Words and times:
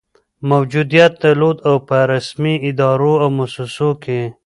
موجودیت 0.49 1.11
درلود، 1.21 1.57
او 1.67 1.75
په 1.87 1.97
رسمي 2.11 2.53
ادارو 2.67 3.13
او 3.23 3.27
مؤسسو 3.37 3.89
کي 4.03 4.21